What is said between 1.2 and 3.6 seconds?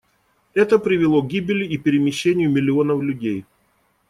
к гибели и перемещению миллионов людей.